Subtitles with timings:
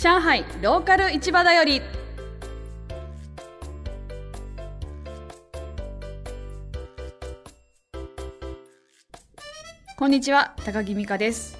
[0.00, 1.82] 上海ローカル市場だより。
[9.96, 11.58] こんにちは高木美香です。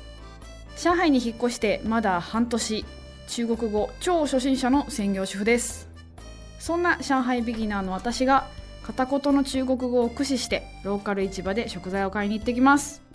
[0.77, 2.85] 上海に引っ越してまだ半年。
[3.27, 5.89] 中国語超初心者の専業主婦です。
[6.61, 8.47] そんな上海ビギナーの私が
[8.85, 13.08] 片言の中国語を駆使してローカル市場で食材を買いに行ってきます。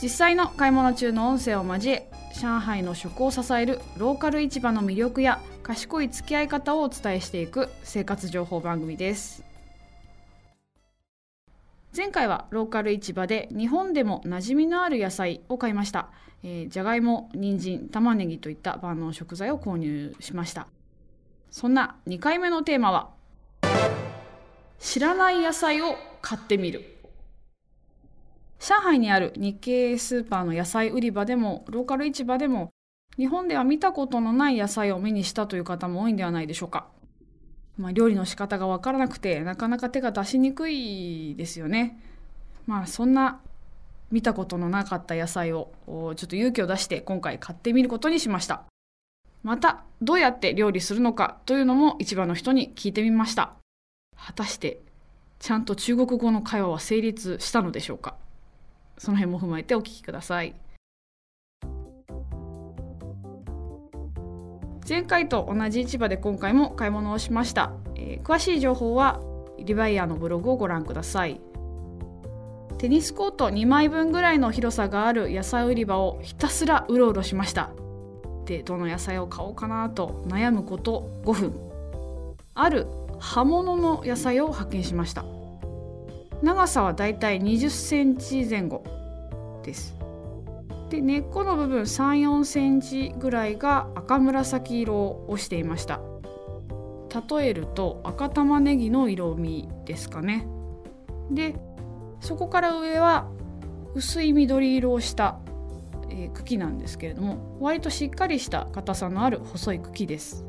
[0.00, 2.08] 実際の買い物中の音声を交え
[2.40, 9.42] 上海の食を支えるローカル市場の魅力や賢い付き合い方をお伝えしていく生活情報番組です。
[11.96, 16.10] 前回はローカル市場で日本でも馴染みのある野菜を買いました、
[16.44, 20.68] えー、じゃがいも、人参、玉ねぎといった万能食材を購入しました。
[21.50, 23.10] そんな2回目のテーマは
[24.78, 26.97] 知らない野菜を買ってみる。
[28.58, 32.70] 上海にある日系スーパーの野菜売り場でもローカル市場でも
[33.16, 36.86] 日本では見たことのない野菜を目にしたという方も多いんではないでしょうか。
[37.76, 42.00] まあ、料理の仕方がわからなくてなかなか手が出しにくいですよね。
[42.66, 43.40] まあそんな
[44.10, 48.64] 見たことのなかった野菜をちょっと勇気を出して今回買ってみることにしました。
[49.42, 53.54] またどうやって料理するのかというのも市場の人に聞いてみました。
[54.16, 54.80] 果たして
[55.38, 58.16] ちゃんと中国語の会話は成立したのでしょうか
[58.98, 60.54] その辺も踏まえてお聞きください。
[64.88, 69.20] 前回と同じ市場で今回も買い物をしました、えー、詳しい情報は
[69.58, 71.40] リバイヤーのブログをご覧ください。
[72.78, 77.70] テニスコート2枚分ぐらいの広さがある野菜売り場をひたすらうろうろしました。
[78.46, 81.52] でどの野菜を買おうかなと悩むこと5分。
[82.54, 82.86] ある
[83.18, 85.24] 葉物の野菜を発見しました。
[86.42, 88.84] 長さはだいたい20センチ前後
[89.64, 89.96] です。
[90.88, 96.00] で根っこの部分3 4センチぐらいが赤紫色をしていました。
[97.38, 100.46] 例えると赤玉ねぎの色味ですかね。
[101.30, 101.56] で
[102.20, 103.28] そこから上は
[103.94, 105.38] 薄い緑色をした、
[106.10, 110.44] え、茎なんですけれども割としっかりした硬さのある細い茎です。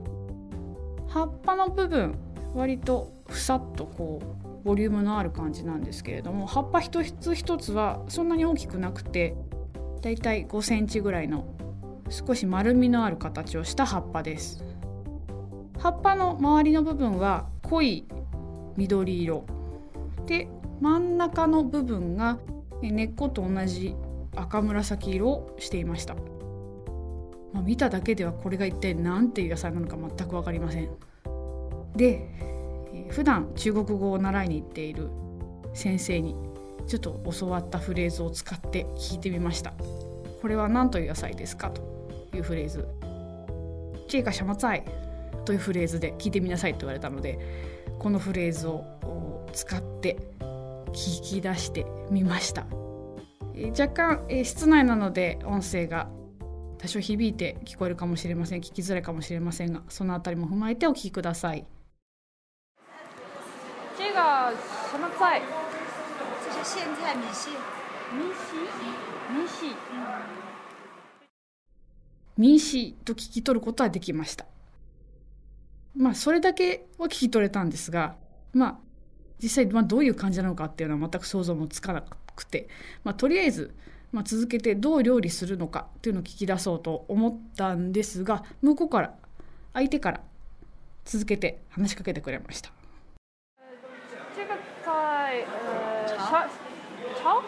[1.08, 2.16] 葉っぱの部分
[2.54, 9.36] 割とふさっとこうボリュームのある感じなんですけれども葉っぱ一つ一つはそんなに大きくなくて
[10.02, 11.46] だいたい5センチぐらいの
[12.10, 14.64] 少し丸みのある形をした葉っぱです。
[15.78, 18.06] 葉っぱの周りの部分は濃い
[18.76, 19.46] 緑色。
[20.26, 20.48] で
[20.82, 22.40] 真ん中の部分が
[22.82, 23.96] 根っこと同じ
[24.36, 26.16] 赤紫色をしていました、
[27.54, 30.90] まあ、見ただけではこれが一体何ていう野菜なのか全く分かりません。
[31.96, 32.49] で
[33.10, 35.10] 普段中国語を習いに行っている
[35.74, 36.36] 先生に
[36.88, 39.74] ちょっと教わったフレーズを使って聞いてみました。
[40.42, 41.82] これは何という野菜ですかと
[42.34, 42.88] いうフレーズ
[44.08, 44.84] 「チーカシャマツァイ」
[45.46, 47.40] というフレーズで聞いてみなさいと言われたので
[48.00, 48.86] このフレーズを
[49.52, 50.18] 使って
[50.94, 52.66] 聞き出してみました。
[53.78, 56.10] 若干室内なので音声が
[56.78, 58.62] 多少響いて聞こえるかもしれません。
[58.62, 61.66] 聞きづらいかもしれませんがそのあたりも踏まえてお聞きください。
[64.20, 64.54] 这个
[64.92, 65.40] 什么菜？
[65.40, 67.54] 是苋菜米线。
[68.12, 68.68] 米線
[69.34, 69.74] 米線
[72.36, 74.46] 民視と聞き取ることはできました。
[75.96, 78.18] まあそれだけは聞き取れたんですが、
[78.52, 78.78] まあ
[79.42, 82.04] 実際まあどういう感じなのかっていうのは全く想像もつかな
[82.36, 82.68] くて、
[83.06, 83.74] まあとりあえず、
[84.12, 89.16] まあ、続けてどう料理するのかっていうのを聞き出そうと思ったんですが、向こうから
[89.72, 90.22] 相手から
[91.06, 92.74] 続けて話しかけてくれました。
[95.30, 95.46] 这个
[96.18, 96.50] 菜
[97.22, 97.44] 炒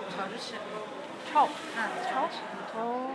[1.33, 1.49] 炒
[2.13, 3.09] 炒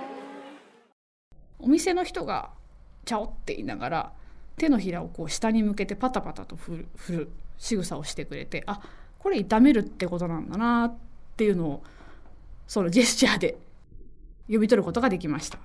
[1.61, 2.51] お店の人が
[3.07, 4.13] 「チャオ」って言いながら
[4.57, 8.81] 手のひらをこう下に向けてパタパタと振る振る仕草をしてくれてあ
[9.21, 10.97] これ炒めるってことなんだなっ
[11.37, 11.85] ていうのを
[12.67, 13.57] そのジェスチャーで
[14.47, 15.61] 読み取ることができました。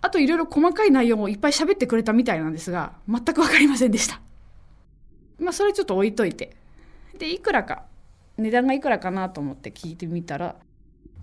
[0.00, 4.20] あといろいろ細かい内容をいっぱい喋ってくれたみたいなんですが全く分かりませんでした。
[5.38, 6.56] まあそれちょっと置いといて
[7.20, 7.84] でいくらか
[8.38, 10.56] 値段がいくらかなと思って聞いてみたら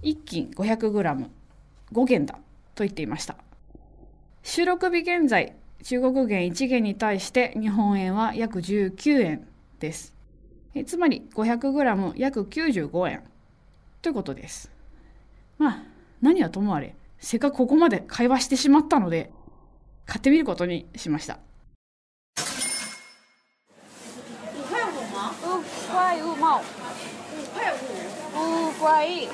[0.04, 2.36] 1斤 500g5 元だ
[2.76, 3.36] と言っていました。
[4.44, 9.48] 収録日現在中国元1元に対して日本円は約19円
[9.80, 10.14] です。
[10.76, 13.24] えつまり 500g 約95円
[14.04, 14.72] ということです。
[15.58, 15.84] まあ
[16.22, 19.32] 何はともあれせっかくここまで会話してしまったので
[20.06, 21.40] 買ってみることにしました
[25.88, 26.42] 块五毛。
[26.42, 26.42] 五
[27.54, 27.88] 块五。
[28.36, 29.28] 五块。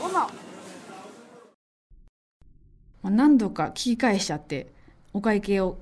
[0.00, 0.18] 五毛。
[3.04, 4.72] あ、何度か聞き返しちゃって
[5.12, 5.78] お会計を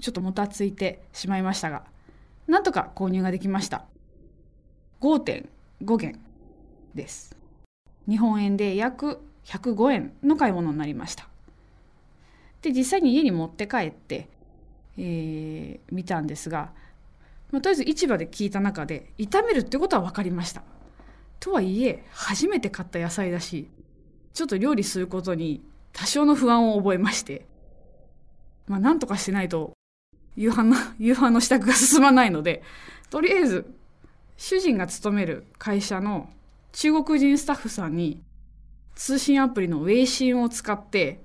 [0.00, 1.82] ちょっともたついてしまいましたが
[2.46, 3.84] なんとか購入ができました
[5.02, 6.18] 5.5元
[6.94, 7.36] です
[8.08, 11.28] 日本円で約105円の買い物になりました
[12.62, 14.28] で実際に家に持って帰って、
[14.98, 16.72] えー、見たんですが、
[17.50, 20.62] まあ、とりあえず市場で聞いた中で炒めるってことは分かりました。
[21.40, 23.68] とはいえ初めて買った野菜だし
[24.34, 25.62] ちょっと料理することに
[25.92, 27.46] 多少の不安を覚えまして
[28.66, 29.72] まあなんとかしてないと
[30.36, 32.62] 夕飯の 夕飯の支度が進まないので
[33.10, 33.72] とりあえず
[34.36, 36.30] 主人が勤める会社の
[36.72, 38.22] 中国人スタッフさんに
[38.94, 41.24] 通信アプリのウェイシンを使って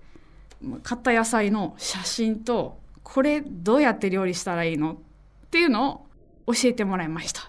[0.84, 4.94] 買った野菜の写真とこれどうやって料理したらいいの？
[4.94, 4.95] っ
[5.51, 6.07] ていうの
[6.47, 7.41] を教えてもらいました。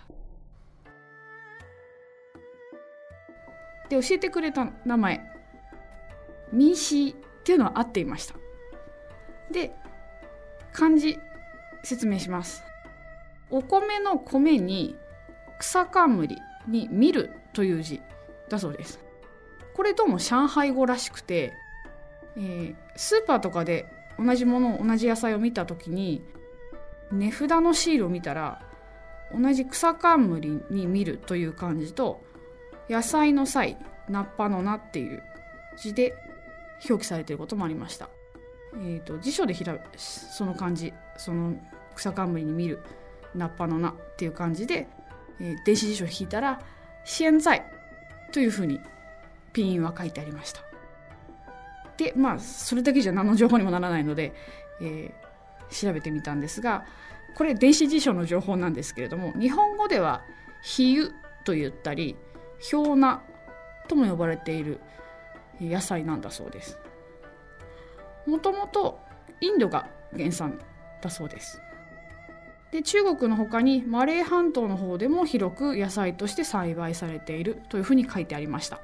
[3.88, 5.20] で教えてくれた名前
[6.52, 8.34] ミーシーっていうのは合っていました。
[9.50, 9.74] で
[10.72, 11.18] 漢字
[11.82, 12.62] 説明します。
[13.50, 14.96] お米の米に
[15.58, 16.36] 草冠
[16.66, 18.00] に見るという字
[18.48, 19.00] だそうです。
[19.74, 21.52] これどうも上海語らしくて、
[22.36, 23.86] えー、スーパーとかで
[24.18, 26.24] 同じもの同じ野菜を見た時に
[27.12, 28.62] 値札のシールを見たら
[29.32, 32.22] 同じ草冠に見るという漢字と
[32.88, 33.78] 野菜の際
[34.08, 35.22] ナッパのなっていう
[35.76, 36.14] 字で
[36.88, 38.08] 表記されていることもありました。
[38.76, 41.56] えーと、辞書でひらその漢字その
[41.94, 42.80] 草冠に見る
[43.34, 44.88] ナッパのなっていう感じで、
[45.40, 46.60] えー、電子辞書を引いたら
[47.04, 47.64] 「現在」
[48.32, 48.80] というふうに
[49.52, 50.73] ピンは書いてありました。
[51.96, 54.32] でまあそれだけじゃ何の情報にもならないので、
[54.80, 56.84] えー、調べてみたんですが
[57.34, 60.22] これ電子辞書の情報なんですけれども日本語では
[60.62, 61.12] 「比喩」
[61.44, 62.16] と言ったり
[62.70, 63.20] 「氷菜」
[63.88, 64.80] とも呼ばれている
[65.60, 66.78] 野菜なんだそうです。
[68.26, 68.98] もともと
[69.40, 69.86] インドが
[70.16, 70.58] 原産
[71.02, 71.60] だそうです。
[72.72, 78.80] で中国の他にマレー半島の方でも広く野菜として栽培されているというふうに書いてありました。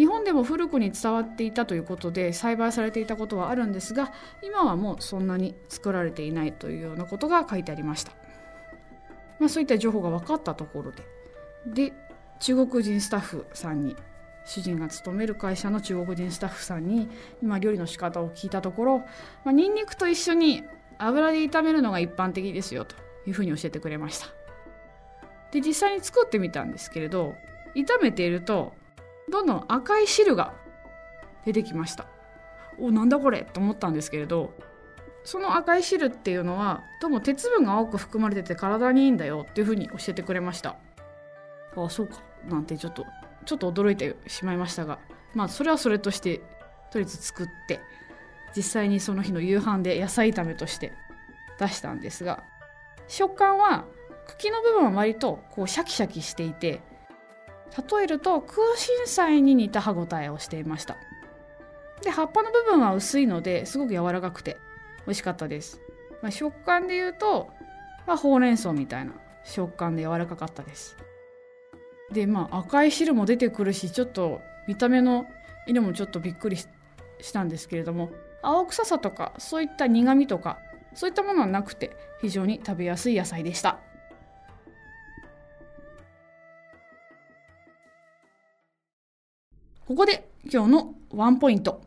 [0.00, 8.12] 日本でも古くに伝わっていたということで栽培されていたことはあるんですが今はもうそんなに作られていないというようなことが書いてありました、
[9.38, 11.02] まあ、そういった情報が分かったところで
[11.66, 11.92] で
[12.38, 13.94] 中国人スタッフさんに
[14.46, 17.10] 主人が勤める会社の中国人スタッフさんに
[17.42, 18.98] 今料理の仕方を聞いたところ、
[19.44, 20.64] まあ、ニンニクと一緒に
[20.96, 24.28] 油で炒めるのが一般的ですよというふうに教えてくれました。
[25.52, 27.34] で実際に作ってみたんですけれど
[27.74, 28.72] 炒めていると
[29.30, 30.52] どんどん赤い汁が
[31.44, 32.06] 出てきました。
[32.78, 33.44] おなんだこれ？
[33.44, 34.54] と思ったんですけれど
[35.24, 40.76] その赤い汁っていうのはどうも鉄分が多く含まれてて体にいいんだよっていうふうに教えてくれました。
[41.76, 42.22] ああそうか。
[42.48, 43.04] なんてちょっと
[43.44, 44.98] ちょっと驚いてしまいましたが
[45.34, 46.38] まあそれはそれとして
[46.90, 47.80] とりあえず作って
[48.56, 50.92] 実際にその日の夕飯で野菜炒めとして
[51.58, 52.42] 出したんですが
[53.08, 53.84] 食感は
[54.26, 56.80] 茎の部分は割とこうシャキシャキしていて
[57.76, 60.96] 例えると空心菜に似た歯ごたえをしていました。
[62.02, 64.56] で葉っぱの部分は薄いのですごく柔らかくて
[65.06, 65.80] 美味しかったです、
[66.22, 67.50] まあ、食感で言うと、
[68.06, 69.12] まあ、ほうれん草みたいな
[69.44, 70.96] 食感で柔らかかったです。
[72.12, 75.26] でまあ赤い汁も出てくるしちょっと見た目の
[75.66, 76.66] 色もちょっとびっくりし
[77.32, 78.10] たんですけれども
[78.42, 80.58] 青臭さとかそういった苦みとか
[80.94, 83.78] そういったものはなくて非常に食べやすい野菜でした。
[89.90, 91.82] ここで今日のワンポイント。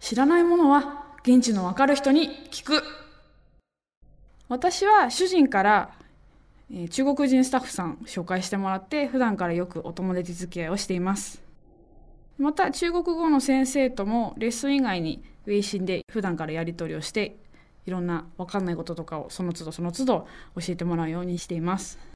[0.00, 2.82] 知らないものは現地のわかる人に聞く。
[4.50, 5.92] 私は主人から
[6.70, 11.42] え中国人スタッフさん紹介してもらって普段からよくお友達付き合いをしています。
[12.36, 17.38] また中国語の先生ともレッスン以外にウェイシンで普段からやり取りをして
[17.86, 22.11] いろんな分かんないこととかをその都度その都度教えてもらうようにしています。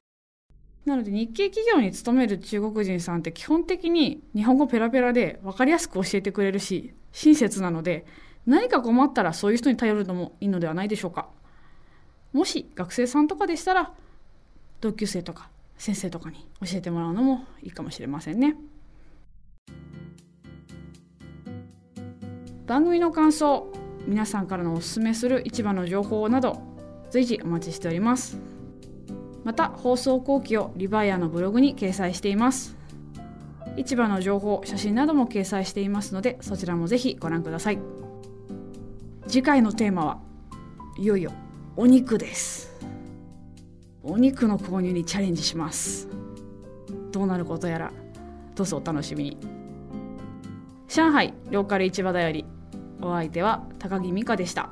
[0.85, 8.05] なので日系企業に勤める中国人さんって基本的に日本語ペラペラで分かりやすく教えてくれるし親切なので
[8.45, 11.27] 何か困ったらそういう人に頼るのもいいのではないでしょうか。
[12.31, 13.91] もし学生さんとかでしたら
[14.79, 18.55] 同級生とか先生とかに教えてもらうのもいいかもしれませんね。
[22.65, 23.71] 番組の感想
[24.07, 26.61] 皆さんからのおすすめする市場の情報など
[27.09, 28.56] 随時お待ちしております。
[29.47, 32.75] また放送後期をリバイアのブログに掲載しています。
[33.77, 37.79] 市場の情報写真なども掲載していますのでそちらもぜひご覧ください。
[39.25, 40.19] 次回のテーマは
[40.97, 41.31] いよいよ
[41.77, 42.77] お肉です。
[44.03, 46.09] お肉の購入にチャレンジします。
[47.13, 47.93] どうなることやら
[48.53, 49.37] どうぞお楽しみに。
[50.89, 52.43] 上海ローカル市場だより
[53.01, 54.71] お相手は高木美香でした。